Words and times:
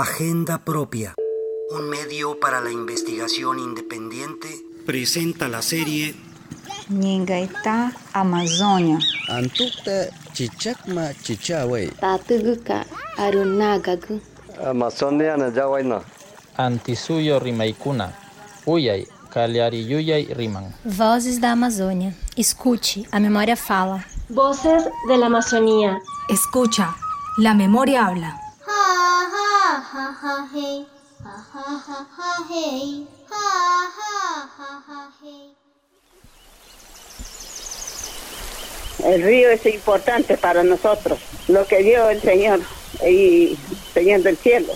Agenda 0.00 0.58
propia. 0.58 1.16
Un 1.76 1.90
medio 1.90 2.38
para 2.38 2.60
la 2.60 2.70
investigación 2.70 3.58
independiente 3.58 4.46
presenta 4.86 5.48
la 5.48 5.60
serie 5.60 6.14
Ningaita 6.88 7.92
Amazonia. 8.12 9.00
Antukta 9.28 10.06
chichakma 10.32 11.12
chichawe. 11.14 11.88
Tatuguka 12.00 12.86
arunagagu. 13.16 14.20
Amazonia 14.64 15.36
na 15.36 15.50
yawaina. 15.50 16.00
Antisuyo 16.56 17.40
rimaikuna. 17.40 18.12
Uyay, 18.66 19.04
Yuyay 19.34 20.32
riman. 20.32 20.72
Vozes 20.84 21.40
da 21.40 21.50
Amazônia. 21.50 22.14
Escute, 22.36 23.04
a 23.10 23.18
memória 23.18 23.56
fala. 23.56 24.04
Voces 24.28 24.84
de 25.08 25.16
la 25.16 25.26
Amazonía. 25.26 25.98
Escucha, 26.28 26.94
la 27.38 27.52
memoria 27.52 28.06
habla. 28.06 28.47
El 39.04 39.22
río 39.22 39.50
es 39.50 39.64
importante 39.66 40.36
para 40.36 40.64
nosotros, 40.64 41.20
lo 41.46 41.64
que 41.66 41.82
dio 41.84 42.10
el 42.10 42.20
Señor 42.20 42.60
y 43.06 43.56
Señor 43.94 44.22
del 44.22 44.36
cielo. 44.36 44.72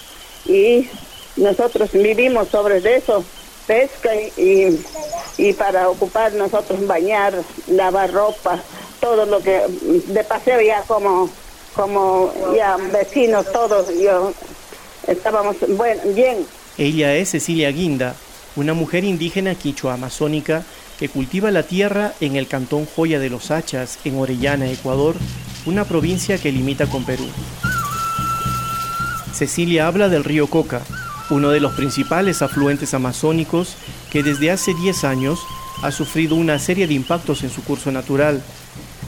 Y 0.47 0.89
nosotros 1.37 1.91
vivimos 1.93 2.49
sobre 2.49 2.79
eso, 2.97 3.25
pesca 3.67 4.15
y, 4.15 4.81
y 5.39 5.53
para 5.55 5.89
ocupar 5.89 6.33
nosotros 6.35 6.87
bañar, 6.87 7.35
lavar 7.67 8.13
ropa, 8.13 8.61
todo 9.01 9.27
lo 9.27 9.41
que 9.41 9.67
de 10.07 10.25
paseo 10.25 10.61
ya 10.61 10.83
como 10.83 11.29
como 11.75 12.33
ya 12.55 12.77
vecinos 12.77 13.51
todos 13.51 13.89
yo 13.99 14.33
estábamos 15.07 15.57
bueno, 15.77 16.01
bien. 16.15 16.47
Ella 16.79 17.15
es 17.15 17.31
Cecilia 17.31 17.71
Guinda, 17.71 18.15
una 18.57 18.75
mujer 18.75 19.05
indígena 19.05 19.55
quichua 19.55 19.95
amazónica 19.95 20.65
que 20.99 21.09
cultiva 21.09 21.51
la 21.51 21.65
tierra 21.65 22.15
en 22.21 22.37
el 22.37 22.47
cantón 22.47 22.87
Joya 22.87 23.19
de 23.19 23.31
los 23.31 23.51
Hachas, 23.51 23.99
en 24.05 24.19
Orellana, 24.19 24.71
Ecuador, 24.71 25.17
una 25.67 25.85
provincia 25.85 26.39
que 26.39 26.53
limita 26.53 26.87
con 26.87 27.05
Perú. 27.05 27.27
Cecilia 29.35 29.87
habla 29.87 30.09
del 30.09 30.25
río 30.25 30.47
Coca, 30.47 30.83
uno 31.31 31.51
de 31.51 31.61
los 31.61 31.73
principales 31.75 32.43
afluentes 32.43 32.95
amazónicos 32.95 33.77
que 34.11 34.23
desde 34.23 34.51
hace 34.51 34.75
10 34.75 35.05
años 35.05 35.41
ha 35.83 35.91
sufrido 35.91 36.37
una 36.37 36.59
serie 36.59 36.87
de 36.87 36.95
impactos 36.95 37.43
en 37.43 37.51
su 37.51 37.65
curso 37.65 37.91
natural, 37.91 38.43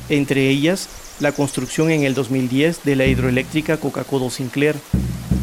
entre 0.08 0.48
ellas 0.48 0.88
la 1.20 1.32
construcción 1.32 1.91
en 1.91 2.02
el 2.02 2.14
2010 2.14 2.82
de 2.82 2.97
la 2.97 3.06
hidroeléctrica 3.06 3.76
Coca-Cola 3.76 4.30
Sinclair, 4.30 4.76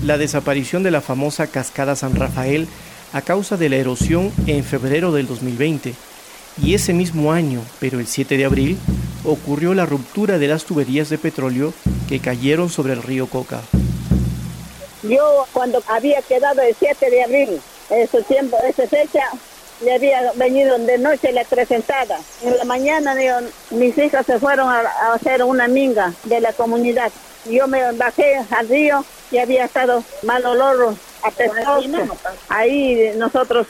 la 0.03 0.17
desaparición 0.17 0.83
de 0.83 0.91
la 0.91 1.01
famosa 1.01 1.47
Cascada 1.47 1.95
San 1.95 2.15
Rafael 2.15 2.67
a 3.13 3.21
causa 3.21 3.57
de 3.57 3.69
la 3.69 3.75
erosión 3.75 4.31
en 4.47 4.63
febrero 4.63 5.11
del 5.11 5.27
2020, 5.27 5.93
y 6.61 6.73
ese 6.73 6.93
mismo 6.93 7.31
año, 7.31 7.61
pero 7.79 7.99
el 7.99 8.07
7 8.07 8.37
de 8.37 8.45
abril, 8.45 8.77
ocurrió 9.25 9.73
la 9.73 9.85
ruptura 9.85 10.37
de 10.37 10.47
las 10.47 10.65
tuberías 10.65 11.09
de 11.09 11.17
petróleo 11.17 11.73
que 12.07 12.19
cayeron 12.19 12.69
sobre 12.69 12.93
el 12.93 13.03
río 13.03 13.27
Coca. 13.27 13.61
Yo 15.03 15.45
cuando 15.53 15.81
había 15.87 16.21
quedado 16.21 16.61
el 16.61 16.75
7 16.77 17.09
de 17.09 17.23
abril, 17.23 17.61
ese 17.89 18.21
tiempo, 18.23 18.57
esa 18.67 18.87
fecha, 18.87 19.23
le 19.83 19.95
había 19.95 20.31
venido 20.35 20.77
de 20.77 20.97
noche 20.97 21.31
la 21.31 21.43
presentada. 21.43 22.19
En 22.43 22.57
la 22.57 22.63
mañana 22.65 23.15
mis 23.71 23.97
hijas 23.97 24.25
se 24.25 24.39
fueron 24.39 24.69
a, 24.69 24.81
hacer 25.13 25.43
una 25.43 25.67
minga 25.67 26.13
de 26.25 26.39
la 26.39 26.53
comunidad. 26.53 27.11
Yo 27.49 27.67
me 27.67 27.91
bajé 27.93 28.37
al 28.51 28.69
río 28.69 29.03
y 29.31 29.37
había 29.37 29.65
estado 29.65 30.03
mal 30.23 30.45
olor 30.45 30.95
apestoso. 31.23 31.89
Ahí 32.49 33.13
nosotros 33.15 33.67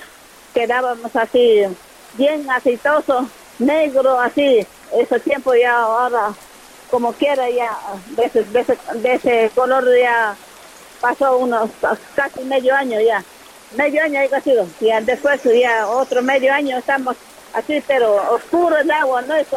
quedábamos 0.53 1.15
así, 1.15 1.63
bien 2.13 2.49
aceitoso, 2.49 3.29
negro, 3.59 4.19
así. 4.19 4.65
Ese 4.97 5.19
tiempo 5.21 5.53
ya 5.55 5.77
ahora, 5.77 6.33
como 6.89 7.13
quiera, 7.13 7.49
ya 7.49 7.77
de 8.17 8.25
ese, 8.25 8.43
de 8.43 9.13
ese 9.13 9.51
color 9.55 9.85
ya 9.97 10.35
pasó 10.99 11.37
unos 11.37 11.69
casi 12.15 12.43
medio 12.43 12.75
año 12.75 12.99
ya 12.99 13.23
medio 13.75 14.03
año 14.03 14.19
ha 14.31 14.41
sido. 14.41 14.67
Y 14.79 14.91
después 15.03 15.41
ya 15.43 15.87
otro 15.87 16.21
medio 16.21 16.53
año 16.53 16.77
estamos 16.77 17.15
así, 17.53 17.81
pero 17.87 18.15
oscuro 18.33 18.77
el 18.77 18.89
agua, 18.91 19.21
no 19.21 19.35
es, 19.35 19.47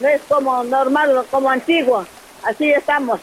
no 0.00 0.08
es 0.08 0.20
como 0.28 0.62
normal, 0.64 1.24
como 1.30 1.50
antiguo. 1.50 2.04
Así 2.42 2.70
estamos. 2.70 3.20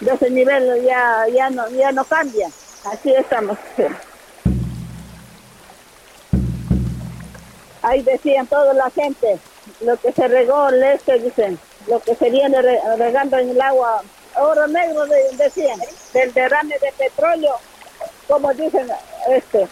De 0.00 0.12
ese 0.12 0.30
nivel 0.30 0.82
ya, 0.84 1.26
ya, 1.32 1.50
no, 1.50 1.68
ya 1.70 1.92
no 1.92 2.04
cambia. 2.04 2.48
Así 2.84 3.12
estamos. 3.12 3.58
Ahí 7.82 8.02
decían 8.02 8.46
toda 8.46 8.74
la 8.74 8.90
gente, 8.90 9.38
lo 9.80 9.96
que 9.96 10.12
se 10.12 10.28
regó 10.28 10.68
el 10.68 10.82
este, 10.82 11.18
dicen, 11.18 11.58
lo 11.86 12.00
que 12.00 12.14
se 12.14 12.30
viene 12.30 12.60
regando 12.96 13.38
en 13.38 13.50
el 13.50 13.60
agua, 13.60 14.02
oro 14.36 14.66
negro, 14.66 15.06
decían, 15.36 15.78
del 16.12 16.32
derrame 16.32 16.78
de 16.78 16.92
petróleo, 16.92 17.54
como 18.26 18.52
dicen, 18.54 18.88
este, 19.28 19.68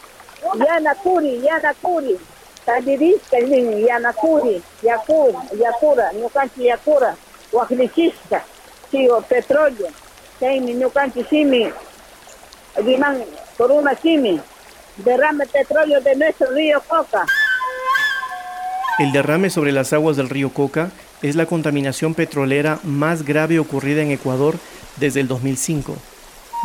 Yanakuri, 0.59 1.41
Yanakuri. 1.41 2.19
Tadirista, 2.67 3.39
Yanakuri, 3.39 4.61
Yakur, 4.83 5.33
Yakura, 5.57 6.13
Nukanchi 6.13 6.65
Yakura, 6.65 7.17
Wajlichista, 7.53 8.43
Sigo 8.91 9.21
Petróleo, 9.23 9.87
El 18.99 19.13
derrame 19.13 19.51
sobre 19.51 19.73
las 19.73 19.93
aguas 19.93 20.17
del 20.17 20.29
río 20.29 20.51
Coca 20.51 20.91
es 21.23 21.37
la 21.37 21.47
contaminación 21.47 22.15
petrolera 22.15 22.79
más 22.83 23.25
grave 23.25 23.59
ocurrida 23.59 24.03
en 24.03 24.11
Ecuador 24.11 24.57
desde 24.97 25.21
el 25.21 25.29
2005 25.29 25.97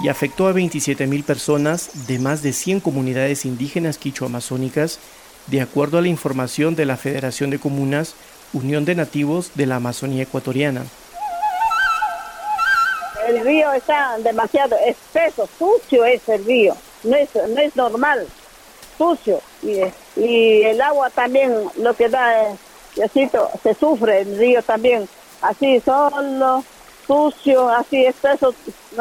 y 0.03 0.07
afectó 0.07 0.47
a 0.47 0.53
27.000 0.53 1.23
personas 1.23 2.07
de 2.07 2.19
más 2.19 2.41
de 2.41 2.53
100 2.53 2.79
comunidades 2.79 3.45
indígenas 3.45 3.97
quicho-amazónicas, 3.97 4.99
de 5.47 5.61
acuerdo 5.61 5.97
a 5.97 6.01
la 6.01 6.07
información 6.07 6.75
de 6.75 6.85
la 6.85 6.97
Federación 6.97 7.49
de 7.49 7.59
Comunas 7.59 8.15
Unión 8.53 8.85
de 8.85 8.95
Nativos 8.95 9.51
de 9.55 9.65
la 9.65 9.77
Amazonía 9.77 10.23
Ecuatoriana. 10.23 10.83
El 13.27 13.41
río 13.41 13.71
está 13.73 14.17
demasiado 14.19 14.75
espeso, 14.77 15.47
sucio 15.57 16.05
es 16.05 16.27
el 16.27 16.43
río, 16.45 16.75
no 17.03 17.15
es, 17.15 17.29
no 17.35 17.61
es 17.61 17.75
normal, 17.75 18.27
sucio. 18.97 19.41
Y, 19.61 19.81
y 20.19 20.63
el 20.63 20.81
agua 20.81 21.09
también 21.09 21.53
lo 21.77 21.93
que 21.93 22.09
da, 22.09 22.49
es, 22.49 23.11
se 23.63 23.73
sufre 23.75 24.21
el 24.21 24.37
río 24.37 24.61
también, 24.63 25.07
así 25.41 25.79
solo 25.81 26.63
sucio, 27.05 27.69
así 27.69 28.05
espeso, 28.05 28.53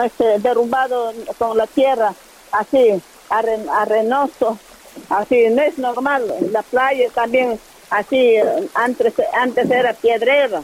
este, 0.03 0.38
derrumbado 0.41 1.12
con 1.38 1.56
la 1.56 1.66
tierra, 1.66 2.12
así 2.53 3.00
arenoso, 3.28 4.59
así 5.09 5.48
no 5.50 5.62
es 5.62 5.78
normal. 5.78 6.32
La 6.50 6.62
playa 6.62 7.09
también 7.14 7.59
así, 7.91 8.36
antes, 8.75 9.14
antes 9.32 9.70
era 9.70 9.92
piedrera, 9.92 10.62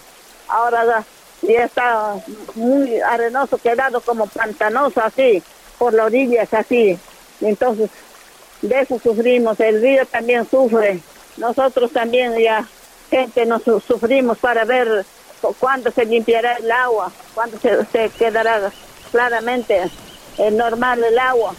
ahora 0.49 1.05
ya 1.43 1.65
está 1.65 2.15
muy 2.55 3.01
arenoso, 3.01 3.59
quedado 3.59 4.01
como 4.01 4.27
pantanoso 4.27 5.01
así, 5.03 5.43
por 5.79 5.95
las 5.95 6.07
orillas 6.07 6.53
así. 6.55 6.99
Entonces, 7.41 7.91
de 8.63 8.81
eso 8.81 8.99
sufrimos, 8.99 9.61
el 9.61 9.81
río 9.81 10.07
también 10.07 10.49
sufre, 10.49 11.01
nosotros 11.37 11.93
también 11.93 12.39
ya, 12.39 12.67
gente, 13.11 13.45
nos 13.47 13.63
sufrimos 13.63 14.39
para 14.39 14.65
ver 14.65 15.05
cuándo 15.59 15.91
se 15.91 16.05
limpiará 16.05 16.55
el 16.55 16.71
agua, 16.71 17.13
cuándo 17.35 17.59
se, 17.59 18.11
quedará 18.19 18.73
claramente 19.13 19.91
normal 20.53 21.05
el 21.05 21.19
agua. 21.19 21.55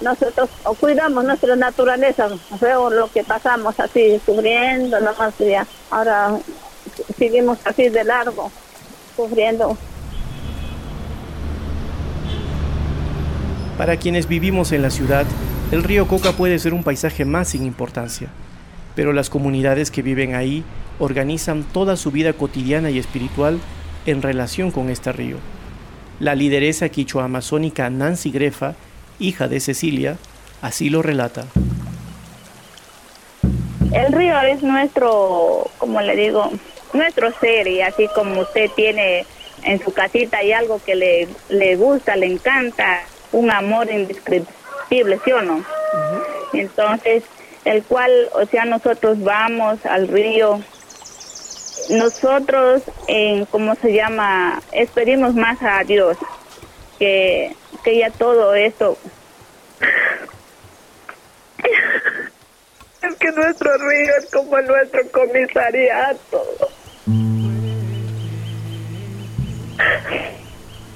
Nosotros 0.00 0.48
cuidamos 0.78 1.24
nuestra 1.24 1.56
naturaleza, 1.56 2.28
veo 2.60 2.88
lo 2.88 3.10
que 3.10 3.24
pasamos 3.24 3.78
así, 3.80 4.20
sufriendo 4.24 5.00
nomás 5.00 5.36
ya. 5.38 5.66
Ahora 5.90 6.38
seguimos 7.18 7.58
así 7.64 7.88
de 7.88 8.04
largo, 8.04 8.50
sufriendo. 9.16 9.76
Para 13.76 13.96
quienes 13.96 14.26
vivimos 14.26 14.72
en 14.72 14.82
la 14.82 14.90
ciudad, 14.90 15.24
el 15.70 15.84
río 15.84 16.08
Coca 16.08 16.32
puede 16.32 16.58
ser 16.58 16.74
un 16.74 16.82
paisaje 16.82 17.24
más 17.24 17.48
sin 17.48 17.64
importancia, 17.64 18.28
pero 18.96 19.12
las 19.12 19.30
comunidades 19.30 19.90
que 19.90 20.02
viven 20.02 20.34
ahí 20.34 20.64
organizan 20.98 21.62
toda 21.62 21.96
su 21.96 22.10
vida 22.10 22.32
cotidiana 22.32 22.90
y 22.90 22.98
espiritual 22.98 23.60
en 24.06 24.22
relación 24.22 24.70
con 24.70 24.90
este 24.90 25.12
río. 25.12 25.36
La 26.18 26.34
lideresa 26.34 26.88
quichua 26.88 27.24
amazónica 27.24 27.88
Nancy 27.90 28.32
Grefa, 28.32 28.74
hija 29.20 29.46
de 29.46 29.60
Cecilia, 29.60 30.16
así 30.62 30.90
lo 30.90 31.02
relata. 31.02 31.44
El 33.92 34.12
río 34.12 34.40
es 34.40 34.62
nuestro, 34.62 35.70
como 35.78 36.00
le 36.00 36.16
digo, 36.16 36.50
nuestro 36.92 37.32
ser 37.38 37.68
y 37.68 37.82
así 37.82 38.08
como 38.14 38.40
usted 38.40 38.70
tiene 38.74 39.26
en 39.64 39.82
su 39.82 39.92
casita 39.92 40.38
hay 40.38 40.52
algo 40.52 40.80
que 40.84 40.94
le, 40.94 41.28
le 41.48 41.76
gusta, 41.76 42.16
le 42.16 42.26
encanta, 42.26 43.02
un 43.32 43.50
amor 43.50 43.90
indescriptible, 43.90 45.18
¿sí 45.24 45.32
o 45.32 45.42
no? 45.42 45.64
Entonces, 46.52 47.24
el 47.64 47.82
cual, 47.84 48.30
o 48.32 48.46
sea, 48.46 48.64
nosotros 48.64 49.22
vamos 49.22 49.84
al 49.84 50.08
río, 50.08 50.60
nosotros, 51.90 52.82
en, 53.06 53.44
¿cómo 53.46 53.74
se 53.76 53.92
llama? 53.92 54.62
Esperimos 54.72 55.34
más 55.34 55.58
a 55.62 55.84
Dios, 55.84 56.16
que, 56.98 57.54
que 57.84 57.98
ya 57.98 58.10
todo 58.10 58.54
esto... 58.54 58.96
Es 63.00 63.14
que 63.14 63.30
nuestro 63.30 63.76
río 63.78 64.12
es 64.18 64.30
como 64.30 64.60
nuestro 64.60 65.00
comisariato. 65.12 66.44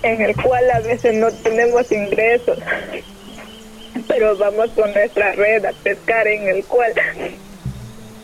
En 0.03 0.21
el 0.21 0.35
cual 0.35 0.71
a 0.71 0.81
veces 0.81 1.15
no 1.15 1.31
tenemos 1.31 1.91
ingresos, 1.93 2.59
pero 4.09 4.37
vamos 4.37 4.71
con 4.71 4.93
nuestra 4.93 5.33
red 5.33 5.65
a 5.65 5.73
pescar 5.73 6.27
en 6.27 6.49
el 6.49 6.65
cual 6.65 6.93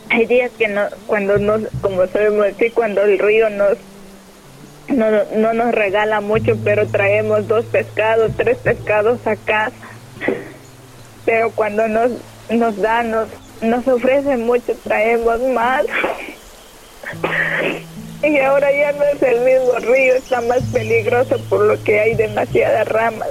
hay 0.09 0.25
días 0.25 0.51
que 0.57 0.67
no, 0.67 0.87
cuando 1.07 1.37
nos, 1.37 1.61
como 1.81 2.05
sabemos 2.07 2.45
decir, 2.45 2.73
cuando 2.73 3.01
el 3.03 3.19
río 3.19 3.49
nos 3.49 3.77
no, 4.89 5.05
no 5.35 5.53
nos 5.53 5.73
regala 5.73 6.19
mucho, 6.19 6.57
pero 6.63 6.87
traemos 6.87 7.47
dos 7.47 7.65
pescados, 7.65 8.31
tres 8.35 8.57
pescados 8.57 9.25
a 9.27 9.35
casa. 9.35 9.75
Pero 11.25 11.51
cuando 11.51 11.87
nos, 11.87 12.11
nos 12.49 12.77
dan, 12.77 13.11
nos, 13.11 13.27
nos 13.61 13.87
ofrece 13.87 14.37
mucho, 14.37 14.73
traemos 14.83 15.39
más. 15.41 15.85
Y 18.21 18.37
ahora 18.39 18.69
ya 18.71 18.91
no 18.91 19.03
es 19.03 19.21
el 19.21 19.39
mismo 19.41 19.73
río, 19.79 20.15
está 20.15 20.41
más 20.41 20.61
peligroso 20.73 21.37
por 21.49 21.61
lo 21.61 21.81
que 21.83 22.01
hay 22.01 22.15
demasiadas 22.15 22.87
ramas. 22.89 23.29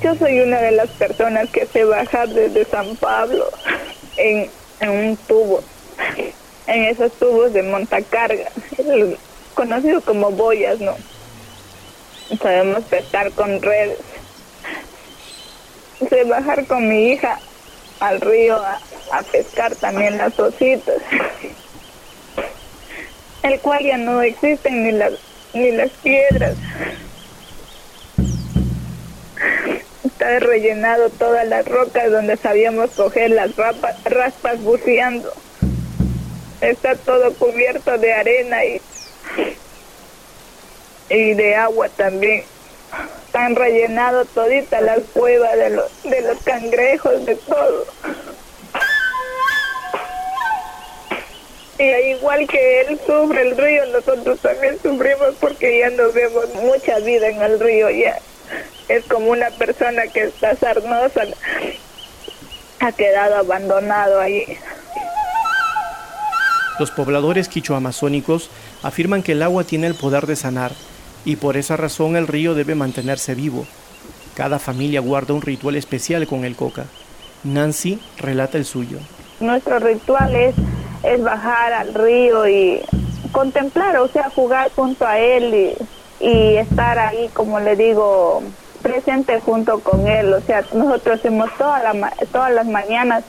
Yo 0.00 0.14
soy 0.14 0.40
una 0.40 0.60
de 0.60 0.70
las 0.72 0.88
personas 0.90 1.50
que 1.50 1.66
sé 1.66 1.84
bajar 1.84 2.28
desde 2.28 2.64
San 2.66 2.94
Pablo 2.96 3.48
en, 4.16 4.48
en 4.80 4.90
un 4.90 5.16
tubo, 5.16 5.60
en 6.68 6.84
esos 6.84 7.12
tubos 7.14 7.52
de 7.52 7.64
montacarga, 7.64 8.48
conocido 9.54 10.00
como 10.02 10.30
boyas, 10.30 10.78
¿no? 10.78 10.94
Podemos 12.40 12.84
pescar 12.84 13.32
con 13.32 13.60
redes. 13.60 13.98
Sé 16.08 16.24
bajar 16.24 16.66
con 16.66 16.88
mi 16.88 17.12
hija 17.12 17.40
al 17.98 18.20
río 18.20 18.56
a, 18.56 18.78
a 19.12 19.22
pescar 19.22 19.74
también 19.76 20.18
las 20.18 20.38
ositas, 20.38 20.96
el 23.42 23.60
cual 23.60 23.84
ya 23.84 23.96
no 23.96 24.22
existen 24.22 24.84
ni 24.84 24.92
las 24.92 25.12
ni 25.56 25.72
las 25.72 25.90
piedras. 25.90 26.54
Está 30.04 30.38
rellenado 30.38 31.10
todas 31.10 31.46
las 31.46 31.66
rocas 31.66 32.10
donde 32.10 32.36
sabíamos 32.36 32.90
coger 32.90 33.30
las 33.30 33.52
raspas 34.04 34.60
buceando. 34.62 35.32
Está 36.60 36.96
todo 36.96 37.34
cubierto 37.34 37.98
de 37.98 38.12
arena 38.12 38.64
y, 38.64 38.80
y 41.10 41.34
de 41.34 41.54
agua 41.54 41.88
también. 41.90 42.44
Están 43.26 43.56
rellenado 43.56 44.24
toditas 44.24 44.80
las 44.82 45.00
cuevas 45.12 45.54
de 45.56 45.70
los, 45.70 46.02
de 46.04 46.20
los 46.22 46.42
cangrejos, 46.42 47.26
de 47.26 47.36
todo. 47.36 47.86
Igual 52.26 52.46
que 52.48 52.80
él 52.80 53.00
sufre 53.06 53.42
el 53.42 53.56
río, 53.56 53.86
nosotros 53.86 54.40
también 54.40 54.76
sufrimos 54.82 55.34
porque 55.40 55.78
ya 55.78 55.90
no 55.90 56.10
vemos 56.12 56.52
mucha 56.54 56.98
vida 56.98 57.28
en 57.28 57.40
el 57.40 57.60
río 57.60 57.88
ya 57.90 58.18
es 58.88 59.04
como 59.04 59.30
una 59.30 59.50
persona 59.50 60.06
que 60.12 60.24
está 60.24 60.54
sarnosa, 60.56 61.22
ha 62.80 62.92
quedado 62.92 63.36
abandonado 63.36 64.20
ahí. 64.20 64.44
Los 66.78 66.90
pobladores 66.90 67.48
quichoamazónicos 67.48 68.50
afirman 68.82 69.22
que 69.22 69.32
el 69.32 69.42
agua 69.42 69.64
tiene 69.64 69.86
el 69.86 69.94
poder 69.94 70.26
de 70.26 70.36
sanar 70.36 70.72
y 71.24 71.36
por 71.36 71.56
esa 71.56 71.76
razón 71.76 72.16
el 72.16 72.28
río 72.28 72.54
debe 72.54 72.74
mantenerse 72.74 73.34
vivo. 73.34 73.66
Cada 74.34 74.58
familia 74.58 75.00
guarda 75.00 75.32
un 75.32 75.40
ritual 75.40 75.76
especial 75.76 76.26
con 76.26 76.44
el 76.44 76.54
coca. 76.54 76.84
Nancy 77.44 77.98
relata 78.18 78.58
el 78.58 78.66
suyo. 78.66 78.98
Nuestro 79.40 79.78
ritual 79.78 80.36
es, 80.36 80.54
es 81.02 81.22
bajar 81.22 81.72
al 81.72 81.94
río 81.94 82.48
y 82.48 82.82
contemplar, 83.32 83.96
o 83.98 84.08
sea, 84.08 84.30
jugar 84.30 84.70
junto 84.74 85.06
a 85.06 85.18
él 85.18 85.76
y, 86.20 86.26
y 86.26 86.56
estar 86.56 86.98
ahí, 86.98 87.28
como 87.32 87.60
le 87.60 87.76
digo, 87.76 88.42
presente 88.82 89.40
junto 89.40 89.80
con 89.80 90.06
él. 90.06 90.32
O 90.32 90.40
sea, 90.40 90.64
nosotros 90.72 91.18
hacemos 91.18 91.50
toda 91.58 91.82
la, 91.82 92.12
todas 92.32 92.52
las 92.52 92.66
mañanas, 92.66 93.24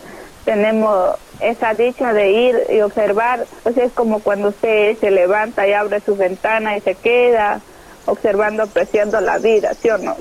tenemos 0.45 1.15
esa 1.39 1.73
dicha 1.73 2.13
de 2.13 2.31
ir 2.31 2.55
y 2.69 2.81
observar. 2.81 3.45
O 3.63 3.71
sea, 3.71 3.85
es 3.85 3.93
como 3.93 4.19
cuando 4.19 4.49
usted 4.49 4.97
se 4.99 5.11
levanta 5.11 5.67
y 5.67 5.73
abre 5.73 5.99
su 5.99 6.15
ventana 6.15 6.77
y 6.77 6.81
se 6.81 6.95
queda 6.95 7.61
observando, 8.05 8.63
apreciando 8.63 9.19
la 9.19 9.37
vida, 9.37 9.73
¿sí 9.73 9.89
o 9.89 9.97
no? 9.97 10.15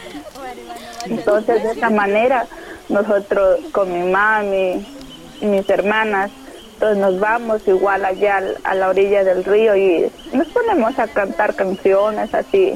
Entonces, 1.06 1.62
de 1.62 1.72
esa 1.72 1.88
manera, 1.88 2.46
nosotros 2.88 3.60
con 3.72 3.92
mi 3.92 4.10
mami 4.10 4.86
y 5.40 5.46
mis 5.46 5.68
hermanas, 5.70 6.30
entonces 6.82 6.98
nos 6.98 7.20
vamos 7.20 7.62
igual 7.68 8.04
allá 8.04 8.42
a 8.64 8.74
la 8.74 8.88
orilla 8.88 9.22
del 9.22 9.44
río 9.44 9.76
y 9.76 10.10
nos 10.32 10.48
ponemos 10.48 10.98
a 10.98 11.06
cantar 11.06 11.54
canciones 11.54 12.34
así 12.34 12.72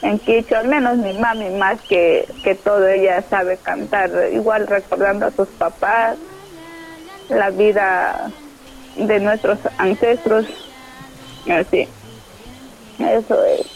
en 0.00 0.18
quicho, 0.18 0.56
al 0.56 0.66
menos 0.66 0.96
mi 0.96 1.12
mami 1.12 1.50
más 1.50 1.78
que, 1.82 2.26
que 2.42 2.54
todo 2.54 2.88
ella 2.88 3.22
sabe 3.28 3.58
cantar, 3.58 4.10
igual 4.32 4.66
recordando 4.66 5.26
a 5.26 5.30
sus 5.30 5.48
papás, 5.48 6.16
la 7.28 7.50
vida 7.50 8.30
de 8.96 9.20
nuestros 9.20 9.58
ancestros, 9.76 10.46
así, 11.46 11.86
eso 12.98 13.44
es. 13.44 13.66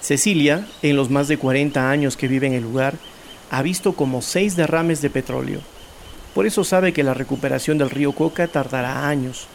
Cecilia, 0.00 0.66
en 0.82 0.96
los 0.96 1.08
más 1.08 1.28
de 1.28 1.38
40 1.38 1.88
años 1.88 2.16
que 2.16 2.26
vive 2.26 2.48
en 2.48 2.54
el 2.54 2.64
lugar, 2.64 2.94
ha 3.50 3.62
visto 3.62 3.92
como 3.92 4.22
seis 4.22 4.56
derrames 4.56 5.02
de 5.02 5.10
petróleo. 5.10 5.60
Por 6.36 6.44
eso 6.46 6.64
sabe 6.64 6.92
que 6.92 7.02
la 7.02 7.14
recuperación 7.14 7.78
del 7.78 7.88
río 7.88 8.12
Coca 8.12 8.46
tardará 8.46 9.08
años. 9.08 9.48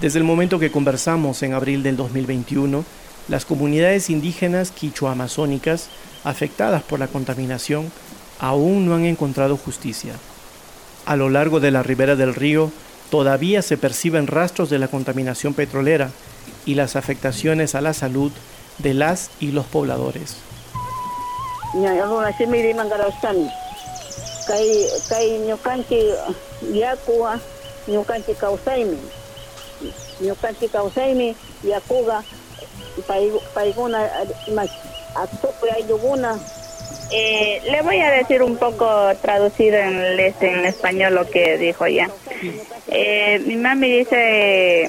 Desde 0.00 0.18
el 0.18 0.24
momento 0.24 0.58
que 0.58 0.70
conversamos 0.70 1.42
en 1.42 1.52
abril 1.52 1.82
del 1.82 1.98
2021, 1.98 2.82
las 3.28 3.44
comunidades 3.44 4.08
indígenas 4.08 4.70
quichoamazónicas 4.70 5.90
afectadas 6.24 6.82
por 6.82 6.98
la 6.98 7.08
contaminación 7.08 7.92
aún 8.38 8.86
no 8.86 8.94
han 8.94 9.04
encontrado 9.04 9.58
justicia. 9.58 10.14
A 11.04 11.14
lo 11.14 11.28
largo 11.28 11.60
de 11.60 11.72
la 11.72 11.82
ribera 11.82 12.16
del 12.16 12.34
río 12.34 12.72
todavía 13.10 13.60
se 13.60 13.76
perciben 13.76 14.28
rastros 14.28 14.70
de 14.70 14.78
la 14.78 14.88
contaminación 14.88 15.52
petrolera 15.52 16.10
y 16.64 16.74
las 16.74 16.96
afectaciones 16.96 17.74
a 17.74 17.82
la 17.82 17.92
salud 17.92 18.32
de 18.78 18.94
las 18.94 19.30
y 19.40 19.52
los 19.52 19.66
pobladores. 19.66 20.38
Eh, 37.10 37.62
le 37.70 37.82
voy 37.82 38.00
a 38.00 38.10
decir 38.10 38.42
un 38.42 38.56
poco 38.56 38.86
traducido 39.22 39.76
en, 39.76 40.18
en 40.18 40.64
español 40.64 41.14
lo 41.14 41.28
que 41.30 41.56
dijo 41.56 41.86
ya. 41.86 42.10
Eh, 42.88 43.40
mi 43.46 43.56
mami 43.56 43.90
dice 43.90 44.88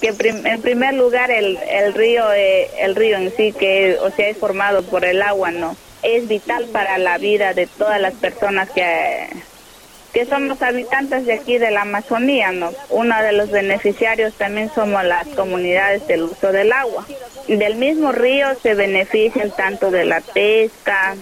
que 0.00 0.14
en 0.18 0.62
primer 0.62 0.94
lugar 0.94 1.30
el, 1.30 1.56
el 1.56 1.92
río 1.94 2.32
eh, 2.32 2.70
el 2.78 2.94
río 2.94 3.16
en 3.16 3.34
sí 3.36 3.52
que 3.52 3.98
o 4.00 4.10
sea 4.10 4.28
es 4.28 4.38
formado 4.38 4.82
por 4.82 5.04
el 5.04 5.20
agua 5.20 5.50
no 5.50 5.76
es 6.02 6.28
vital 6.28 6.66
para 6.66 6.98
la 6.98 7.18
vida 7.18 7.54
de 7.54 7.66
todas 7.66 8.00
las 8.00 8.14
personas 8.14 8.70
que 8.70 9.28
que 10.12 10.26
somos 10.26 10.60
habitantes 10.62 11.24
de 11.26 11.34
aquí 11.34 11.58
de 11.58 11.70
la 11.70 11.82
Amazonía, 11.82 12.50
¿no? 12.50 12.72
Uno 12.88 13.22
de 13.22 13.32
los 13.32 13.50
beneficiarios 13.50 14.34
también 14.34 14.70
somos 14.74 15.04
las 15.04 15.26
comunidades 15.28 16.06
del 16.08 16.24
uso 16.24 16.52
del 16.52 16.72
agua. 16.72 17.06
Del 17.46 17.76
mismo 17.76 18.10
río 18.12 18.48
se 18.60 18.74
benefician 18.74 19.50
tanto 19.52 19.90
de 19.90 20.04
la 20.04 20.20
pesca, 20.20 21.14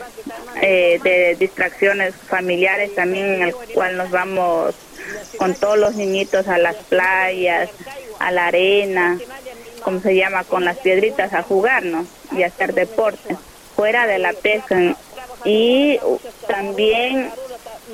eh, 0.63 0.99
de 1.03 1.37
distracciones 1.39 2.15
familiares 2.15 2.95
también 2.95 3.35
en 3.35 3.43
el 3.43 3.55
cual 3.75 3.97
nos 3.97 4.11
vamos 4.11 4.75
con 5.37 5.55
todos 5.55 5.79
los 5.79 5.95
niñitos 5.95 6.49
a 6.49 6.59
las 6.59 6.77
playas, 6.77 7.71
a 8.19 8.31
la 8.31 8.47
arena, 8.47 9.19
como 9.83 10.01
se 10.01 10.17
llama, 10.17 10.45
con 10.45 10.65
las 10.65 10.79
piedritas 10.79 11.33
a 11.35 11.43
jugar, 11.43 11.85
¿no? 11.85 12.07
Y 12.33 12.43
a 12.43 12.47
hacer 12.47 12.75
deporte, 12.75 13.37
fuera 13.79 14.09
de 14.09 14.19
la 14.19 14.33
pesca. 14.33 14.97
Y 15.45 16.01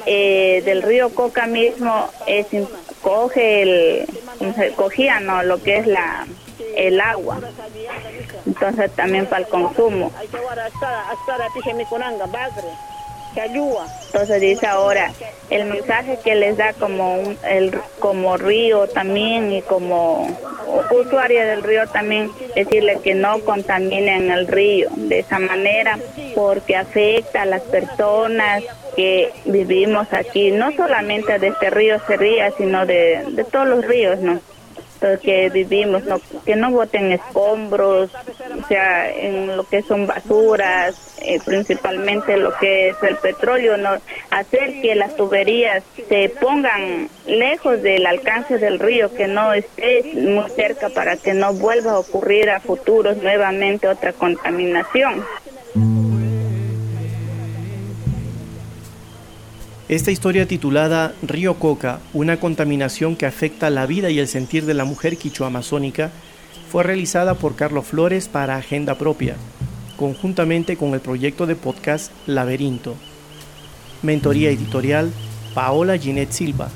eh, 0.06 0.62
del 0.64 0.82
río 0.82 1.14
Coca 1.14 1.46
mismo 1.46 2.08
es, 2.26 2.46
coge 3.02 3.62
el, 3.62 4.06
cogían 4.76 5.26
¿no? 5.26 5.42
lo 5.42 5.62
que 5.62 5.76
es 5.76 5.86
la 5.86 6.26
el 6.74 7.00
agua. 7.02 7.38
Entonces 8.46 8.90
también 8.96 9.26
para 9.26 9.42
el 9.42 9.48
consumo. 9.48 10.10
Entonces 14.06 14.40
dice 14.40 14.66
ahora, 14.66 15.12
el 15.50 15.66
mensaje 15.66 16.18
que 16.22 16.34
les 16.34 16.56
da 16.56 16.72
como 16.72 17.18
un, 17.18 17.38
el 17.48 17.74
como 17.98 18.36
río 18.36 18.86
también 18.86 19.52
y 19.52 19.62
como 19.62 20.28
usuaria 20.90 21.44
del 21.44 21.62
río 21.62 21.86
también 21.88 22.30
decirle 22.54 22.98
que 23.02 23.14
no 23.14 23.40
contaminen 23.40 24.30
el 24.30 24.46
río 24.46 24.88
de 24.96 25.20
esa 25.20 25.38
manera 25.38 25.98
porque 26.34 26.76
afecta 26.76 27.42
a 27.42 27.46
las 27.46 27.62
personas 27.62 28.62
que 28.96 29.32
vivimos 29.44 30.06
aquí, 30.12 30.52
no 30.52 30.72
solamente 30.72 31.38
de 31.38 31.48
este 31.48 31.70
río 31.70 31.98
Cerría, 32.06 32.52
sino 32.52 32.86
de, 32.86 33.24
de 33.30 33.44
todos 33.44 33.66
los 33.66 33.84
ríos, 33.84 34.20
¿no? 34.20 34.40
que 35.22 35.50
vivimos, 35.50 36.02
que 36.44 36.56
no 36.56 36.70
boten 36.70 37.12
escombros, 37.12 38.10
o 38.62 38.66
sea, 38.66 39.10
en 39.10 39.56
lo 39.56 39.64
que 39.64 39.82
son 39.82 40.06
basuras, 40.06 41.16
eh, 41.22 41.40
principalmente 41.44 42.36
lo 42.36 42.56
que 42.58 42.90
es 42.90 42.96
el 43.02 43.16
petróleo, 43.16 43.76
no 43.76 43.90
hacer 44.30 44.80
que 44.80 44.94
las 44.94 45.16
tuberías 45.16 45.82
se 46.08 46.28
pongan 46.28 47.08
lejos 47.26 47.82
del 47.82 48.06
alcance 48.06 48.58
del 48.58 48.78
río, 48.78 49.14
que 49.14 49.26
no 49.26 49.52
esté 49.52 50.02
muy 50.14 50.48
cerca 50.50 50.88
para 50.90 51.16
que 51.16 51.34
no 51.34 51.52
vuelva 51.54 51.92
a 51.92 51.98
ocurrir 51.98 52.50
a 52.50 52.60
futuros 52.60 53.16
nuevamente 53.18 53.88
otra 53.88 54.12
contaminación. 54.12 55.24
Esta 59.86 60.10
historia 60.10 60.48
titulada 60.48 61.14
Río 61.22 61.54
Coca, 61.54 62.00
una 62.14 62.40
contaminación 62.40 63.16
que 63.16 63.26
afecta 63.26 63.68
la 63.68 63.84
vida 63.84 64.10
y 64.10 64.18
el 64.18 64.28
sentir 64.28 64.64
de 64.64 64.72
la 64.72 64.86
mujer 64.86 65.18
quichua 65.18 65.48
amazónica, 65.48 66.10
fue 66.74 66.82
realizada 66.82 67.34
por 67.34 67.54
Carlos 67.54 67.86
Flores 67.86 68.26
para 68.26 68.56
Agenda 68.56 68.96
Propia, 68.96 69.36
conjuntamente 69.96 70.76
con 70.76 70.92
el 70.92 70.98
proyecto 70.98 71.46
de 71.46 71.54
podcast 71.54 72.10
Laberinto. 72.26 72.96
Mentoría 74.02 74.50
editorial 74.50 75.12
Paola 75.54 75.96
Ginette 75.96 76.32
Silva. 76.32 76.70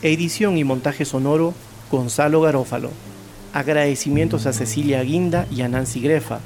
Edición 0.00 0.58
y 0.58 0.62
montaje 0.62 1.04
sonoro 1.04 1.54
Gonzalo 1.90 2.40
Garófalo. 2.40 2.90
Agradecimientos 3.52 4.46
a 4.46 4.52
Cecilia 4.52 5.02
Guinda 5.02 5.48
y 5.50 5.62
a 5.62 5.68
Nancy 5.68 6.00
Grefa. 6.00 6.38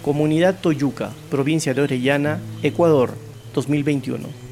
Comunidad 0.00 0.58
Toyuca, 0.58 1.10
provincia 1.30 1.74
de 1.74 1.82
Orellana, 1.82 2.40
Ecuador, 2.62 3.12
2021. 3.52 4.47